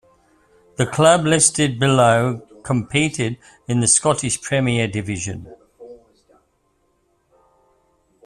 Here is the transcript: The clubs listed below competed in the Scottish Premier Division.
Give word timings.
The 0.77 0.87
clubs 0.87 1.25
listed 1.25 1.77
below 1.79 2.39
competed 2.63 3.37
in 3.67 3.81
the 3.81 3.87
Scottish 3.87 4.41
Premier 4.41 4.87
Division. 4.87 5.53